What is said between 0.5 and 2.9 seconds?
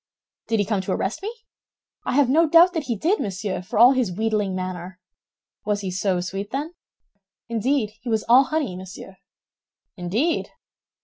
he come to arrest me?" "I have no doubt that